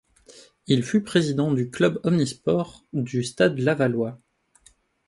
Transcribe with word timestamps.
Il 0.65 0.81
fut 0.83 1.03
président 1.03 1.51
du 1.53 1.69
club 1.69 1.99
omnisports 2.03 2.87
du 2.91 3.23
Stade 3.23 3.59
lavallois. 3.59 4.17